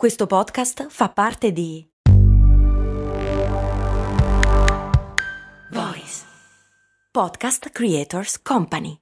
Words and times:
Questo 0.00 0.26
podcast 0.26 0.86
fa 0.88 1.10
parte 1.10 1.52
di 1.52 1.86
Voice 5.72 6.24
Podcast 7.12 7.68
Creators 7.68 8.40
Company. 8.40 8.96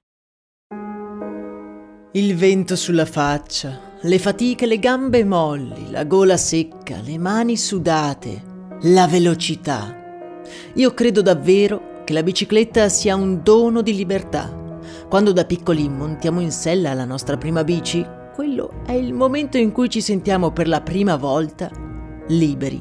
Il 2.14 2.34
vento 2.34 2.74
sulla 2.74 3.04
faccia, 3.04 3.78
le 4.00 4.18
fatiche, 4.18 4.66
le 4.66 4.80
gambe 4.80 5.22
molli, 5.22 5.88
la 5.92 6.02
gola 6.02 6.36
secca, 6.36 7.00
le 7.00 7.16
mani 7.16 7.56
sudate, 7.56 8.42
la 8.80 9.06
velocità. 9.06 9.94
Io 10.74 10.94
credo 10.94 11.22
davvero 11.22 12.02
che 12.02 12.12
la 12.12 12.24
bicicletta 12.24 12.88
sia 12.88 13.14
un 13.14 13.44
dono 13.44 13.82
di 13.82 13.94
libertà. 13.94 14.52
Quando 15.08 15.30
da 15.30 15.44
piccoli 15.44 15.88
montiamo 15.88 16.40
in 16.40 16.50
sella 16.50 16.92
la 16.92 17.04
nostra 17.04 17.36
prima 17.36 17.62
bici, 17.62 18.04
quello 18.38 18.84
è 18.86 18.92
il 18.92 19.14
momento 19.14 19.56
in 19.58 19.72
cui 19.72 19.90
ci 19.90 20.00
sentiamo 20.00 20.52
per 20.52 20.68
la 20.68 20.80
prima 20.80 21.16
volta 21.16 21.68
liberi. 22.28 22.80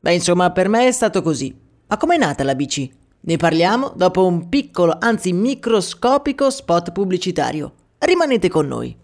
Beh, 0.00 0.14
insomma, 0.14 0.52
per 0.52 0.68
me 0.68 0.86
è 0.86 0.92
stato 0.92 1.20
così. 1.20 1.52
Ma 1.88 1.96
com'è 1.96 2.16
nata 2.16 2.44
la 2.44 2.54
bici? 2.54 2.88
Ne 3.22 3.36
parliamo 3.36 3.92
dopo 3.96 4.24
un 4.24 4.48
piccolo, 4.48 4.96
anzi 5.00 5.32
microscopico 5.32 6.48
spot 6.50 6.92
pubblicitario. 6.92 7.72
Rimanete 7.98 8.48
con 8.48 8.68
noi. 8.68 8.96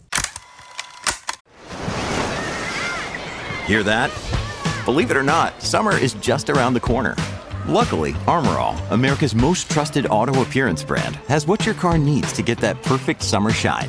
Hear 3.66 3.82
that? 3.82 4.12
Believe 4.84 5.10
it 5.10 5.16
or 5.16 5.24
not, 5.24 5.60
summer 5.60 6.00
is 6.00 6.14
just 6.20 6.50
around 6.50 6.74
the 6.74 6.80
corner. 6.80 7.16
Luckily, 7.66 8.14
Armor 8.28 8.60
All, 8.60 8.76
America's 8.90 9.34
most 9.34 9.68
trusted 9.68 10.06
auto 10.06 10.40
appearance 10.40 10.84
brand, 10.84 11.16
has 11.26 11.48
what 11.48 11.66
your 11.66 11.74
car 11.74 11.98
needs 11.98 12.32
to 12.34 12.42
get 12.42 12.58
that 12.58 12.80
perfect 12.84 13.24
summer 13.24 13.50
shine. 13.50 13.88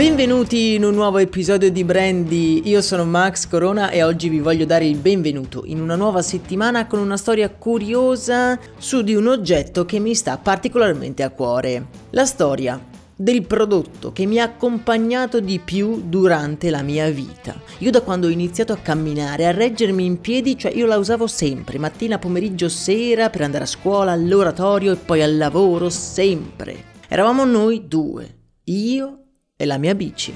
Benvenuti 0.00 0.76
in 0.76 0.84
un 0.84 0.94
nuovo 0.94 1.18
episodio 1.18 1.70
di 1.70 1.84
Brandy, 1.84 2.62
io 2.64 2.80
sono 2.80 3.04
Max 3.04 3.46
Corona 3.46 3.90
e 3.90 4.02
oggi 4.02 4.30
vi 4.30 4.40
voglio 4.40 4.64
dare 4.64 4.86
il 4.86 4.96
benvenuto 4.96 5.64
in 5.66 5.78
una 5.78 5.94
nuova 5.94 6.22
settimana 6.22 6.86
con 6.86 7.00
una 7.00 7.18
storia 7.18 7.50
curiosa 7.50 8.58
su 8.78 9.02
di 9.02 9.14
un 9.14 9.26
oggetto 9.26 9.84
che 9.84 9.98
mi 9.98 10.14
sta 10.14 10.38
particolarmente 10.38 11.22
a 11.22 11.28
cuore. 11.28 11.88
La 12.12 12.24
storia 12.24 12.82
del 13.14 13.46
prodotto 13.46 14.10
che 14.10 14.24
mi 14.24 14.38
ha 14.38 14.44
accompagnato 14.44 15.38
di 15.38 15.58
più 15.58 16.00
durante 16.06 16.70
la 16.70 16.80
mia 16.80 17.10
vita. 17.10 17.54
Io 17.80 17.90
da 17.90 18.00
quando 18.00 18.26
ho 18.26 18.30
iniziato 18.30 18.72
a 18.72 18.78
camminare, 18.78 19.46
a 19.46 19.50
reggermi 19.50 20.02
in 20.02 20.18
piedi, 20.22 20.56
cioè 20.56 20.72
io 20.72 20.86
la 20.86 20.96
usavo 20.96 21.26
sempre, 21.26 21.76
mattina, 21.76 22.18
pomeriggio, 22.18 22.70
sera, 22.70 23.28
per 23.28 23.42
andare 23.42 23.64
a 23.64 23.66
scuola, 23.66 24.12
all'oratorio 24.12 24.92
e 24.92 24.96
poi 24.96 25.20
al 25.20 25.36
lavoro, 25.36 25.90
sempre. 25.90 26.84
Eravamo 27.06 27.44
noi 27.44 27.86
due, 27.86 28.36
io 28.64 29.19
e 29.60 29.66
la 29.66 29.76
mia 29.76 29.94
bici. 29.94 30.34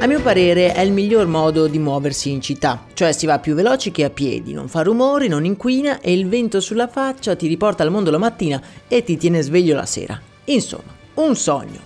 A 0.00 0.06
mio 0.06 0.20
parere 0.20 0.74
è 0.74 0.80
il 0.80 0.90
miglior 0.90 1.28
modo 1.28 1.68
di 1.68 1.78
muoversi 1.78 2.30
in 2.30 2.40
città, 2.40 2.84
cioè 2.94 3.12
si 3.12 3.26
va 3.26 3.38
più 3.38 3.54
veloci 3.54 3.92
che 3.92 4.02
a 4.02 4.10
piedi, 4.10 4.52
non 4.52 4.66
fa 4.66 4.82
rumori, 4.82 5.28
non 5.28 5.44
inquina 5.44 6.00
e 6.00 6.12
il 6.12 6.28
vento 6.28 6.58
sulla 6.58 6.88
faccia 6.88 7.36
ti 7.36 7.46
riporta 7.46 7.84
al 7.84 7.92
mondo 7.92 8.10
la 8.10 8.18
mattina 8.18 8.60
e 8.88 9.04
ti 9.04 9.16
tiene 9.16 9.40
sveglio 9.40 9.76
la 9.76 9.86
sera. 9.86 10.20
Insomma, 10.46 10.92
un 11.14 11.36
sogno. 11.36 11.78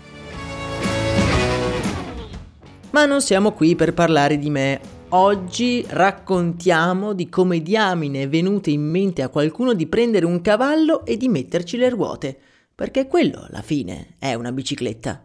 Ma 2.91 3.05
non 3.05 3.21
siamo 3.21 3.53
qui 3.53 3.77
per 3.77 3.93
parlare 3.93 4.39
di 4.39 4.49
me 4.49 4.81
Oggi 5.11 5.87
raccontiamo 5.89 7.15
di 7.15 7.31
come 7.31 7.63
diamine 7.63 8.25
è 8.25 8.29
venuto 8.29 8.69
in 8.69 8.83
mente 8.83 9.23
a 9.23 9.31
qualcuno 9.31 9.73
di 9.73 9.87
prendere 9.87 10.27
un 10.27 10.43
cavallo 10.43 11.07
e 11.07 11.17
di 11.17 11.29
metterci 11.29 11.79
le 11.79 11.89
ruote, 11.89 12.39
perché 12.75 13.07
quello 13.07 13.47
alla 13.49 13.63
fine 13.63 14.17
è 14.19 14.35
una 14.35 14.53
bicicletta. 14.53 15.23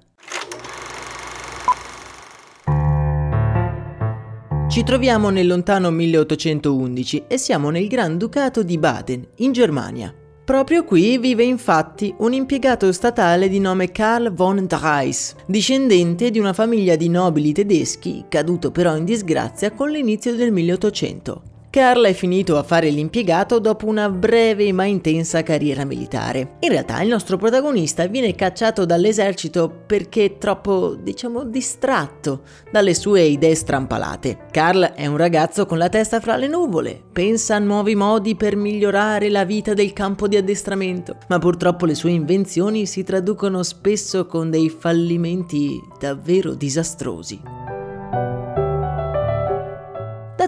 Ci 4.69 4.83
troviamo 4.83 5.29
nel 5.29 5.47
lontano 5.47 5.91
1811 5.91 7.25
e 7.27 7.37
siamo 7.37 7.69
nel 7.69 7.87
Granducato 7.87 8.63
di 8.63 8.77
Baden, 8.77 9.27
in 9.37 9.51
Germania. 9.51 10.22
Proprio 10.45 10.83
qui 10.83 11.17
vive 11.19 11.45
infatti 11.45 12.13
un 12.17 12.33
impiegato 12.33 12.91
statale 12.91 13.47
di 13.47 13.59
nome 13.59 13.91
Karl 13.91 14.33
von 14.33 14.65
Dreis, 14.67 15.35
discendente 15.45 16.31
di 16.31 16.39
una 16.39 16.51
famiglia 16.51 16.97
di 16.97 17.07
nobili 17.07 17.53
tedeschi, 17.53 18.25
caduto 18.27 18.69
però 18.69 18.97
in 18.97 19.05
disgrazia 19.05 19.71
con 19.71 19.89
l'inizio 19.89 20.35
del 20.35 20.51
1800. 20.51 21.52
Carl 21.73 22.05
è 22.05 22.13
finito 22.13 22.59
a 22.59 22.61
fare 22.61 22.91
l'impiegato 22.91 23.57
dopo 23.57 23.87
una 23.87 24.07
breve 24.07 24.71
ma 24.71 24.85
intensa 24.85 25.41
carriera 25.41 25.85
militare. 25.85 26.57
In 26.59 26.69
realtà 26.69 27.01
il 27.01 27.09
nostro 27.09 27.35
protagonista 27.35 28.05
viene 28.05 28.35
cacciato 28.35 28.85
dall'esercito 28.85 29.73
perché 29.87 30.25
è 30.25 30.37
troppo, 30.37 30.93
diciamo, 30.93 31.43
distratto 31.43 32.43
dalle 32.71 32.93
sue 32.93 33.23
idee 33.23 33.55
strampalate. 33.55 34.45
Carl 34.51 34.83
è 34.93 35.07
un 35.07 35.17
ragazzo 35.17 35.65
con 35.65 35.79
la 35.79 35.89
testa 35.89 36.19
fra 36.19 36.35
le 36.35 36.47
nuvole, 36.47 37.01
pensa 37.11 37.55
a 37.55 37.59
nuovi 37.59 37.95
modi 37.95 38.35
per 38.35 38.55
migliorare 38.55 39.31
la 39.31 39.43
vita 39.43 39.73
del 39.73 39.93
campo 39.93 40.27
di 40.27 40.37
addestramento, 40.37 41.17
ma 41.29 41.39
purtroppo 41.39 41.87
le 41.87 41.95
sue 41.95 42.11
invenzioni 42.11 42.85
si 42.85 43.01
traducono 43.01 43.63
spesso 43.63 44.27
con 44.27 44.51
dei 44.51 44.69
fallimenti 44.69 45.81
davvero 45.99 46.53
disastrosi. 46.53 47.62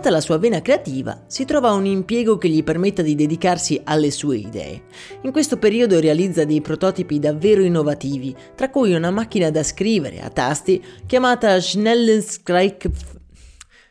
Data 0.05 0.17
la 0.17 0.23
sua 0.23 0.37
vena 0.37 0.61
creativa, 0.61 1.23
si 1.25 1.45
trova 1.45 1.71
un 1.71 1.87
impiego 1.87 2.37
che 2.37 2.47
gli 2.47 2.63
permetta 2.63 3.01
di 3.01 3.15
dedicarsi 3.15 3.81
alle 3.85 4.11
sue 4.11 4.37
idee. 4.37 4.83
In 5.23 5.31
questo 5.31 5.57
periodo 5.57 5.99
realizza 5.99 6.45
dei 6.45 6.61
prototipi 6.61 7.17
davvero 7.17 7.63
innovativi, 7.63 8.35
tra 8.53 8.69
cui 8.69 8.93
una 8.93 9.09
macchina 9.09 9.49
da 9.49 9.63
scrivere 9.63 10.21
a 10.21 10.29
tasti 10.29 10.79
chiamata 11.07 11.59
Schnellschreik... 11.59 12.87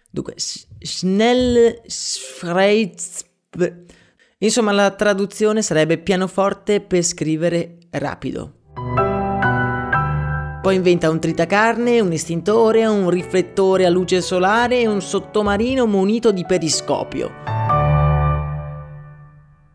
Dunque, 0.09 0.35
Schnellschreitz... 0.37 3.25
Insomma, 4.39 4.71
la 4.71 4.93
traduzione 4.93 5.63
sarebbe 5.63 5.99
pianoforte 5.99 6.81
per 6.81 7.03
scrivere 7.03 7.79
rapido. 7.91 8.64
Poi 10.65 10.77
inventa 10.77 11.11
un 11.11 11.21
tritacarne, 11.21 12.01
un 12.01 12.13
estintore, 12.13 12.87
un 12.87 13.11
riflettore 13.11 13.85
a 13.85 13.91
luce 13.91 14.23
solare 14.23 14.81
e 14.81 14.87
un 14.87 15.03
sottomarino 15.03 15.85
munito 15.87 16.33
di 16.33 16.43
periscopio. 16.47 17.31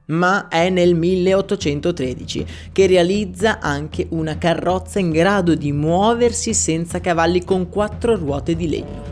Ma 0.07 0.47
è 0.47 0.71
nel 0.71 0.95
1813 0.95 2.45
che 2.71 2.87
realizza 2.87 3.59
anche 3.59 4.07
una 4.09 4.39
carrozza 4.39 4.97
in 4.97 5.11
grado 5.11 5.53
di 5.53 5.71
muoversi 5.71 6.55
senza 6.55 6.99
cavalli 6.99 7.43
con 7.43 7.69
quattro 7.69 8.15
ruote 8.15 8.55
di 8.55 8.67
legno 8.67 9.03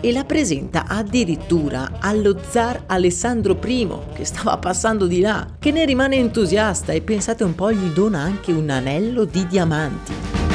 e 0.00 0.12
la 0.12 0.24
presenta 0.24 0.86
addirittura 0.86 1.98
allo 2.00 2.38
zar 2.48 2.84
Alessandro 2.86 3.58
I 3.62 3.88
che 4.14 4.24
stava 4.24 4.56
passando 4.56 5.06
di 5.06 5.20
là, 5.20 5.46
che 5.58 5.70
ne 5.70 5.84
rimane 5.84 6.16
entusiasta 6.16 6.92
e 6.92 7.02
pensate 7.02 7.44
un 7.44 7.54
po' 7.54 7.70
gli 7.70 7.88
dona 7.88 8.20
anche 8.20 8.52
un 8.52 8.70
anello 8.70 9.26
di 9.26 9.46
diamanti. 9.46 10.45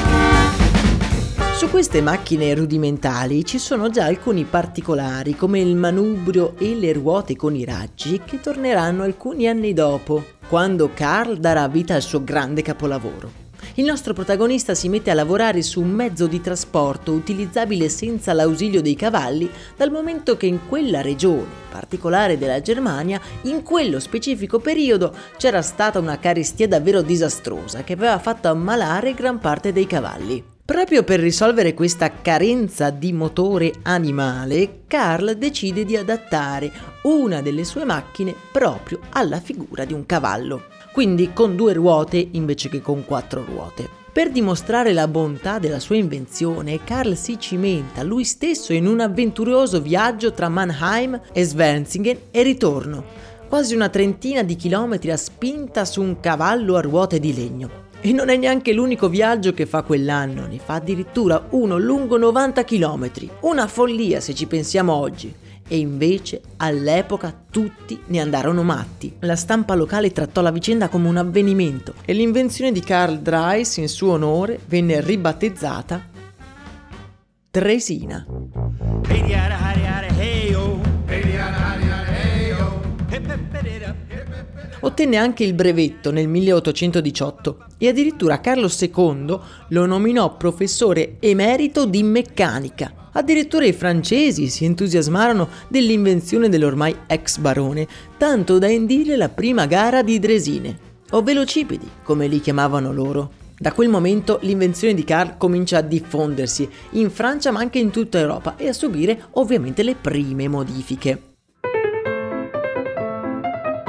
Su 1.61 1.69
queste 1.69 2.01
macchine 2.01 2.55
rudimentali 2.55 3.45
ci 3.45 3.59
sono 3.59 3.91
già 3.91 4.05
alcuni 4.05 4.45
particolari 4.45 5.35
come 5.35 5.59
il 5.59 5.75
manubrio 5.75 6.55
e 6.57 6.73
le 6.73 6.91
ruote 6.91 7.35
con 7.35 7.55
i 7.55 7.63
raggi 7.63 8.19
che 8.25 8.39
torneranno 8.39 9.03
alcuni 9.03 9.47
anni 9.47 9.71
dopo, 9.71 10.25
quando 10.47 10.89
Carl 10.91 11.37
darà 11.37 11.67
vita 11.67 11.93
al 11.93 12.01
suo 12.01 12.23
grande 12.23 12.63
capolavoro. 12.63 13.31
Il 13.75 13.85
nostro 13.85 14.13
protagonista 14.13 14.73
si 14.73 14.89
mette 14.89 15.11
a 15.11 15.13
lavorare 15.13 15.61
su 15.61 15.81
un 15.81 15.91
mezzo 15.91 16.25
di 16.25 16.41
trasporto 16.41 17.11
utilizzabile 17.11 17.89
senza 17.89 18.33
l'ausilio 18.33 18.81
dei 18.81 18.95
cavalli, 18.95 19.47
dal 19.77 19.91
momento 19.91 20.35
che 20.37 20.47
in 20.47 20.61
quella 20.67 21.01
regione 21.01 21.45
particolare 21.69 22.39
della 22.39 22.59
Germania, 22.59 23.21
in 23.43 23.61
quello 23.61 23.99
specifico 23.99 24.57
periodo, 24.57 25.15
c'era 25.37 25.61
stata 25.61 25.99
una 25.99 26.17
carestia 26.17 26.67
davvero 26.67 27.03
disastrosa 27.03 27.83
che 27.83 27.93
aveva 27.93 28.17
fatto 28.17 28.47
ammalare 28.47 29.13
gran 29.13 29.37
parte 29.37 29.71
dei 29.71 29.85
cavalli. 29.85 30.50
Proprio 30.71 31.03
per 31.03 31.19
risolvere 31.19 31.73
questa 31.73 32.09
carenza 32.21 32.91
di 32.91 33.11
motore 33.11 33.73
animale, 33.81 34.83
Carl 34.87 35.35
decide 35.35 35.83
di 35.83 35.97
adattare 35.97 36.71
una 37.03 37.41
delle 37.41 37.65
sue 37.65 37.83
macchine 37.83 38.33
proprio 38.53 38.99
alla 39.09 39.41
figura 39.41 39.83
di 39.83 39.91
un 39.91 40.05
cavallo, 40.05 40.67
quindi 40.93 41.33
con 41.33 41.57
due 41.57 41.73
ruote 41.73 42.25
invece 42.31 42.69
che 42.69 42.79
con 42.79 43.03
quattro 43.03 43.43
ruote. 43.43 43.89
Per 44.13 44.31
dimostrare 44.31 44.93
la 44.93 45.09
bontà 45.09 45.59
della 45.59 45.81
sua 45.81 45.97
invenzione, 45.97 46.81
Carl 46.85 47.17
si 47.17 47.37
cimenta 47.37 48.01
lui 48.01 48.23
stesso 48.23 48.71
in 48.71 48.87
un 48.87 49.01
avventuroso 49.01 49.81
viaggio 49.81 50.31
tra 50.31 50.47
Mannheim 50.47 51.19
e 51.33 51.43
Svensingen 51.43 52.17
e 52.31 52.43
ritorno, 52.43 53.03
quasi 53.49 53.75
una 53.75 53.89
trentina 53.89 54.41
di 54.41 54.55
chilometri 54.55 55.11
a 55.11 55.17
spinta 55.17 55.83
su 55.83 56.01
un 56.01 56.21
cavallo 56.21 56.77
a 56.77 56.81
ruote 56.81 57.19
di 57.19 57.35
legno. 57.35 57.89
E 58.03 58.11
non 58.13 58.29
è 58.29 58.35
neanche 58.35 58.73
l'unico 58.73 59.09
viaggio 59.09 59.53
che 59.53 59.67
fa 59.67 59.83
quell'anno, 59.83 60.47
ne 60.47 60.57
fa 60.57 60.73
addirittura 60.73 61.45
uno 61.51 61.77
lungo 61.77 62.17
90 62.17 62.63
km. 62.63 63.11
Una 63.41 63.67
follia 63.67 64.19
se 64.19 64.33
ci 64.33 64.47
pensiamo 64.47 64.93
oggi. 64.93 65.31
E 65.67 65.77
invece 65.77 66.41
all'epoca 66.57 67.31
tutti 67.49 68.01
ne 68.07 68.19
andarono 68.19 68.63
matti. 68.63 69.15
La 69.19 69.35
stampa 69.35 69.75
locale 69.75 70.11
trattò 70.11 70.41
la 70.41 70.49
vicenda 70.49 70.89
come 70.89 71.07
un 71.07 71.17
avvenimento 71.17 71.93
e 72.03 72.13
l'invenzione 72.13 72.71
di 72.71 72.81
Karl 72.81 73.19
Dreis 73.19 73.77
in 73.77 73.87
suo 73.87 74.13
onore 74.13 74.59
venne 74.65 74.99
ribattezzata 74.99 76.09
Tresina. 77.51 78.25
Ottenne 84.83 85.17
anche 85.17 85.43
il 85.43 85.53
brevetto 85.53 86.11
nel 86.11 86.27
1818 86.27 87.57
e 87.77 87.87
addirittura 87.87 88.39
Carlo 88.39 88.67
II 88.67 89.39
lo 89.69 89.85
nominò 89.85 90.35
professore 90.37 91.17
emerito 91.19 91.85
di 91.85 92.01
meccanica. 92.01 93.09
Addirittura 93.13 93.65
i 93.65 93.73
francesi 93.73 94.47
si 94.47 94.65
entusiasmarono 94.65 95.49
dell'invenzione 95.67 96.49
dell'ormai 96.49 96.95
ex 97.05 97.37
barone, 97.37 97.87
tanto 98.17 98.57
da 98.57 98.69
indire 98.69 99.17
la 99.17 99.29
prima 99.29 99.67
gara 99.67 100.01
di 100.01 100.17
dresine, 100.17 100.77
o 101.11 101.21
velocipedi, 101.21 101.87
come 102.01 102.27
li 102.27 102.39
chiamavano 102.39 102.91
loro. 102.91 103.33
Da 103.59 103.73
quel 103.73 103.89
momento 103.89 104.39
l'invenzione 104.41 104.95
di 104.95 105.03
Carl 105.03 105.37
comincia 105.37 105.77
a 105.77 105.81
diffondersi 105.81 106.67
in 106.91 107.11
Francia 107.11 107.51
ma 107.51 107.59
anche 107.59 107.77
in 107.77 107.91
tutta 107.91 108.17
Europa 108.17 108.55
e 108.57 108.69
a 108.69 108.73
subire 108.73 109.25
ovviamente 109.31 109.83
le 109.83 109.93
prime 109.93 110.47
modifiche. 110.47 111.30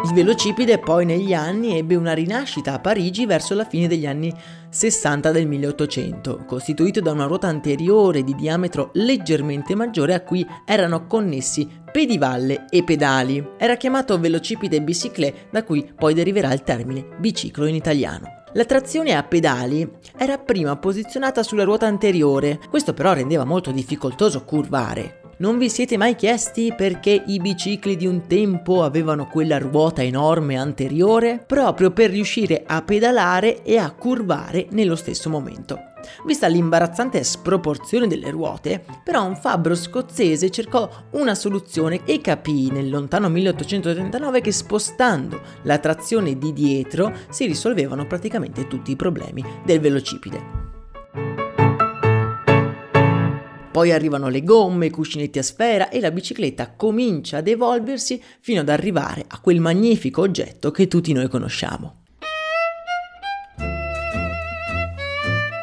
Il 0.04 0.14
velocipede 0.14 0.81
poi 0.81 1.04
negli 1.04 1.32
anni 1.32 1.78
ebbe 1.78 1.94
una 1.94 2.12
rinascita 2.12 2.72
a 2.72 2.81
Parigi 2.81 3.25
verso 3.25 3.54
la 3.54 3.64
fine 3.64 3.87
degli 3.87 4.04
anni 4.04 4.34
60 4.69 5.31
del 5.31 5.46
1800, 5.46 6.44
costituito 6.44 7.00
da 7.00 7.12
una 7.12 7.26
ruota 7.26 7.46
anteriore 7.46 8.25
di 8.25 8.34
diametro 8.34 8.90
leggermente 8.94 9.76
maggiore 9.76 10.14
a 10.14 10.22
cui 10.22 10.44
erano 10.66 11.06
connessi 11.06 11.69
pedivalle 11.93 12.64
e 12.69 12.82
pedali. 12.82 13.50
Era 13.56 13.76
chiamato 13.76 14.19
velocipede 14.19 14.82
bicyclé, 14.82 15.46
da 15.52 15.62
cui 15.62 15.88
poi 15.94 16.14
deriverà 16.14 16.52
il 16.52 16.64
termine 16.64 17.06
biciclo 17.19 17.66
in 17.66 17.76
italiano. 17.76 18.40
La 18.55 18.64
trazione 18.64 19.14
a 19.14 19.22
pedali 19.22 19.88
era 20.19 20.37
prima 20.37 20.76
posizionata 20.76 21.44
sulla 21.44 21.62
ruota 21.62 21.87
anteriore, 21.87 22.58
questo 22.69 22.93
però 22.93 23.12
rendeva 23.12 23.44
molto 23.44 23.70
difficoltoso 23.70 24.44
curvare. 24.44 25.21
Non 25.38 25.58
vi 25.58 25.69
siete 25.69 25.96
mai 25.96 26.14
chiesti 26.14 26.73
perché 26.76 27.25
i 27.26 27.40
bicicli 27.40 27.96
di 27.96 28.06
un 28.06 28.26
tempo 28.26 28.84
avevano 28.84 29.26
quella 29.26 29.58
ruota 29.58 30.02
enorme 30.02 30.56
anteriore? 30.56 31.43
Proprio 31.44 31.90
per 31.90 32.11
riuscire 32.11 32.62
a 32.64 32.82
pedalare 32.82 33.62
e 33.62 33.76
a 33.79 33.90
curvare 33.90 34.67
nello 34.70 34.94
stesso 34.94 35.31
momento. 35.31 35.79
Vista 36.26 36.46
l'imbarazzante 36.46 37.23
sproporzione 37.25 38.06
delle 38.06 38.31
ruote, 38.31 38.84
però 39.02 39.25
un 39.25 39.37
fabbro 39.37 39.75
scozzese 39.75 40.50
cercò 40.50 40.88
una 41.12 41.34
soluzione 41.34 42.02
e 42.05 42.20
capì 42.20 42.70
nel 42.70 42.90
lontano 42.90 43.29
1839 43.29 44.40
che 44.40 44.52
spostando 44.52 45.40
la 45.62 45.79
trazione 45.79 46.37
di 46.38 46.52
dietro 46.52 47.12
si 47.31 47.46
risolvevano 47.46 48.06
praticamente 48.06 48.67
tutti 48.67 48.90
i 48.90 48.96
problemi 48.96 49.44
del 49.64 49.81
velocipede. 49.81 50.61
Poi 53.72 53.90
arrivano 53.90 54.28
le 54.28 54.44
gomme, 54.44 54.86
i 54.86 54.90
cuscinetti 54.90 55.38
a 55.38 55.42
sfera 55.42 55.88
e 55.88 55.98
la 55.98 56.10
bicicletta 56.10 56.74
comincia 56.76 57.38
ad 57.38 57.48
evolversi 57.48 58.22
fino 58.40 58.60
ad 58.60 58.69
arrivare 58.69 59.24
a 59.26 59.40
quel 59.40 59.60
magnifico 59.60 60.20
oggetto 60.20 60.70
che 60.70 60.88
tutti 60.88 61.14
noi 61.14 61.28
conosciamo. 61.30 62.01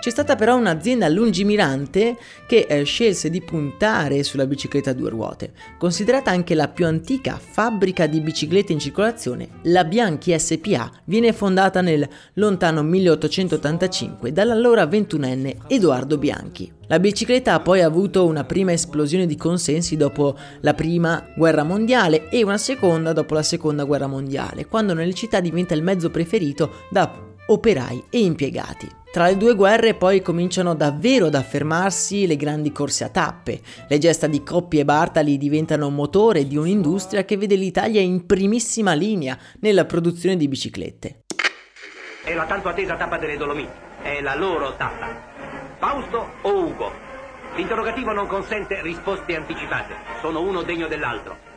C'è 0.09 0.15
stata 0.15 0.35
però 0.35 0.57
un'azienda 0.57 1.07
lungimirante 1.07 2.17
che 2.47 2.65
eh, 2.67 2.81
scelse 2.81 3.29
di 3.29 3.44
puntare 3.44 4.23
sulla 4.23 4.47
bicicletta 4.47 4.89
a 4.89 4.94
due 4.94 5.11
ruote. 5.11 5.51
Considerata 5.77 6.31
anche 6.31 6.56
la 6.56 6.67
più 6.67 6.88
antica 6.88 7.39
fabbrica 7.39 8.07
di 8.07 8.19
biciclette 8.19 8.73
in 8.73 8.79
circolazione, 8.79 9.47
la 9.65 9.83
Bianchi 9.83 10.33
SPA 10.35 10.91
viene 11.03 11.31
fondata 11.31 11.81
nel 11.81 12.09
lontano 12.33 12.81
1885 12.81 14.31
dall'allora 14.31 14.88
ventunenne 14.88 15.57
Edoardo 15.67 16.17
Bianchi. 16.17 16.71
La 16.88 17.00
bicicletta 17.00 17.53
ha 17.53 17.59
poi 17.59 17.83
avuto 17.83 18.25
una 18.25 18.45
prima 18.45 18.71
esplosione 18.71 19.27
di 19.27 19.35
consensi 19.35 19.95
dopo 19.95 20.35
la 20.61 20.73
prima 20.73 21.23
guerra 21.35 21.61
mondiale 21.61 22.29
e 22.29 22.44
una 22.44 22.57
seconda 22.57 23.13
dopo 23.13 23.35
la 23.35 23.44
seconda 23.44 23.83
guerra 23.83 24.07
mondiale, 24.07 24.65
quando 24.65 24.95
nelle 24.95 25.13
città 25.13 25.39
diventa 25.39 25.75
il 25.75 25.83
mezzo 25.83 26.09
preferito 26.09 26.85
da 26.89 27.27
operai 27.45 28.06
e 28.09 28.21
impiegati. 28.21 28.97
Tra 29.11 29.25
le 29.25 29.38
due 29.38 29.56
guerre 29.56 29.95
poi 29.95 30.21
cominciano 30.21 30.75
davvero 30.75 31.25
ad 31.25 31.33
affermarsi 31.33 32.27
le 32.27 32.35
grandi 32.35 32.71
corse 32.71 33.06
a 33.06 33.09
tappe. 33.09 33.59
Le 33.88 33.97
gesta 33.97 34.27
di 34.27 34.44
Coppi 34.44 34.77
e 34.77 34.85
Bartali 34.85 35.39
diventano 35.39 35.89
motore 35.89 36.45
di 36.45 36.56
un'industria 36.56 37.25
che 37.25 37.35
vede 37.35 37.56
l'Italia 37.56 38.01
in 38.01 38.27
primissima 38.27 38.94
linea 38.94 39.35
nella 39.61 39.85
produzione 39.85 40.38
di 40.38 40.47
biciclette. 40.47 41.23
È 42.23 42.35
la 42.35 42.45
tanto 42.45 42.69
attesa 42.69 42.97
tappa 42.97 43.17
delle 43.17 43.35
Dolomiti. 43.35 43.71
È 44.03 44.21
la 44.21 44.35
loro 44.35 44.75
tappa. 44.75 45.07
Fausto 45.79 46.29
o 46.44 46.65
Ugo? 46.65 46.91
L'interrogativo 47.56 48.13
non 48.13 48.27
consente 48.27 48.79
risposte 48.83 49.35
anticipate. 49.35 49.95
Sono 50.21 50.39
uno 50.41 50.61
degno 50.61 50.88
dell'altro. 50.88 51.48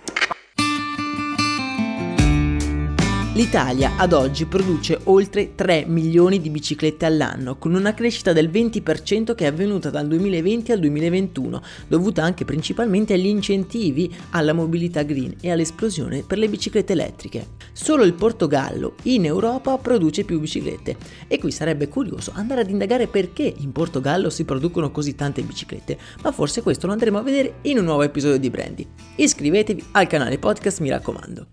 L'Italia 3.35 3.93
ad 3.97 4.13
oggi 4.13 4.45
produce 4.45 5.01
oltre 5.05 5.55
3 5.55 5.87
milioni 5.87 6.39
di 6.39 6.51
biciclette 6.51 7.07
all'anno, 7.07 7.57
con 7.57 7.73
una 7.73 7.95
crescita 7.95 8.35
del 8.35 8.51
20% 8.51 9.35
che 9.35 9.45
è 9.45 9.49
avvenuta 9.49 9.89
dal 9.89 10.07
2020 10.07 10.71
al 10.71 10.79
2021, 10.81 11.63
dovuta 11.89 12.23
anche 12.23 12.45
principalmente 12.45 13.15
agli 13.15 13.29
incentivi 13.29 14.15
alla 14.33 14.53
mobilità 14.53 15.03
green 15.03 15.37
e 15.41 15.51
all'esplosione 15.51 16.25
per 16.25 16.37
le 16.37 16.51
biciclette 16.51 16.93
elettriche. 16.93 17.47
Solo 17.73 18.05
il 18.05 18.13
Portogallo 18.13 18.97
in 19.05 19.25
Europa 19.25 19.79
produce 19.79 20.25
più 20.25 20.39
biciclette 20.39 20.97
e 21.27 21.39
qui 21.39 21.51
sarebbe 21.51 21.89
curioso 21.89 22.33
andare 22.35 22.61
ad 22.61 22.69
indagare 22.69 23.07
perché 23.07 23.51
in 23.61 23.73
Portogallo 23.73 24.29
si 24.29 24.45
producono 24.45 24.91
così 24.91 25.15
tante 25.15 25.41
biciclette, 25.41 25.97
ma 26.23 26.33
forse 26.33 26.61
questo 26.61 26.87
lo 26.87 26.93
andremo 26.93 27.17
a 27.17 27.23
vedere 27.23 27.55
in 27.63 27.79
un 27.79 27.85
nuovo 27.85 28.03
episodio 28.03 28.39
di 28.39 28.51
Brandy. 28.51 28.87
Iscrivetevi 29.17 29.85
al 29.93 30.07
canale 30.07 30.39
podcast 30.39 30.81
mi 30.81 30.91
raccomando. 30.91 31.47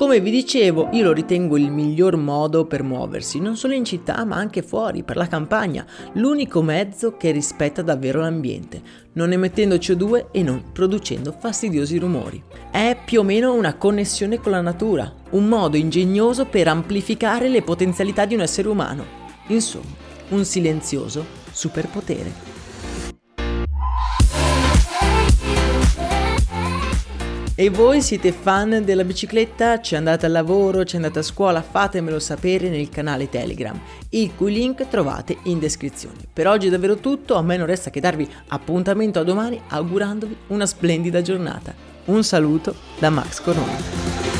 Come 0.00 0.20
vi 0.20 0.30
dicevo, 0.30 0.88
io 0.92 1.04
lo 1.04 1.12
ritengo 1.12 1.58
il 1.58 1.70
miglior 1.70 2.16
modo 2.16 2.64
per 2.64 2.82
muoversi, 2.82 3.38
non 3.38 3.54
solo 3.54 3.74
in 3.74 3.84
città 3.84 4.24
ma 4.24 4.36
anche 4.36 4.62
fuori, 4.62 5.02
per 5.02 5.16
la 5.16 5.28
campagna, 5.28 5.84
l'unico 6.14 6.62
mezzo 6.62 7.18
che 7.18 7.32
rispetta 7.32 7.82
davvero 7.82 8.20
l'ambiente, 8.20 8.80
non 9.12 9.30
emettendo 9.32 9.74
CO2 9.74 10.28
e 10.30 10.42
non 10.42 10.72
producendo 10.72 11.36
fastidiosi 11.38 11.98
rumori. 11.98 12.42
È 12.70 12.96
più 13.04 13.20
o 13.20 13.22
meno 13.22 13.52
una 13.52 13.74
connessione 13.74 14.40
con 14.40 14.52
la 14.52 14.62
natura, 14.62 15.12
un 15.32 15.44
modo 15.44 15.76
ingegnoso 15.76 16.46
per 16.46 16.68
amplificare 16.68 17.50
le 17.50 17.60
potenzialità 17.60 18.24
di 18.24 18.32
un 18.32 18.40
essere 18.40 18.68
umano. 18.68 19.04
Insomma, 19.48 19.84
un 20.30 20.46
silenzioso 20.46 21.26
superpotere. 21.52 22.49
E 27.60 27.68
voi 27.68 28.00
siete 28.00 28.32
fan 28.32 28.84
della 28.86 29.04
bicicletta? 29.04 29.82
Ci 29.82 29.94
andate 29.94 30.24
al 30.24 30.32
lavoro? 30.32 30.82
Ci 30.82 30.96
andate 30.96 31.18
a 31.18 31.22
scuola? 31.22 31.60
Fatemelo 31.60 32.18
sapere 32.18 32.70
nel 32.70 32.88
canale 32.88 33.28
Telegram, 33.28 33.78
il 34.08 34.34
cui 34.34 34.50
link 34.50 34.88
trovate 34.88 35.36
in 35.42 35.58
descrizione. 35.58 36.16
Per 36.32 36.48
oggi 36.48 36.68
è 36.68 36.70
davvero 36.70 36.96
tutto, 36.96 37.34
a 37.34 37.42
me 37.42 37.58
non 37.58 37.66
resta 37.66 37.90
che 37.90 38.00
darvi 38.00 38.26
appuntamento 38.46 39.18
a 39.18 39.24
domani 39.24 39.60
augurandovi 39.68 40.34
una 40.46 40.64
splendida 40.64 41.20
giornata. 41.20 41.74
Un 42.06 42.24
saluto 42.24 42.74
da 42.98 43.10
Max 43.10 43.42
Corona. 43.42 44.39